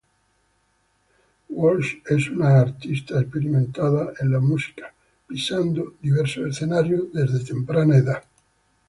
Walsh 1.49 2.01
es 2.09 2.27
una 2.31 2.59
artista 2.59 3.21
experimentada 3.21 4.13
en 4.19 4.31
la 4.31 4.39
música, 4.39 4.91
pisando 5.27 5.93
diversos 6.01 6.47
escenarios 6.55 7.13
desde 7.13 7.41
temprana 7.45 7.97
edad. 7.97 8.23